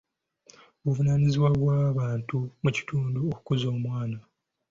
Buvunaanyizibwa 0.83 1.49
bw'abantu 1.59 2.37
mu 2.63 2.69
kitundu 2.77 3.19
okukuza 3.31 3.65
omwana. 3.73 4.17